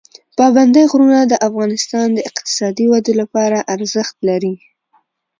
پابندی 0.37 0.83
غرونه 0.91 1.19
د 1.25 1.33
افغانستان 1.47 2.07
د 2.13 2.19
اقتصادي 2.29 2.85
ودې 2.91 3.13
لپاره 3.21 3.57
ارزښت 3.75 4.15
لري. 4.29 4.55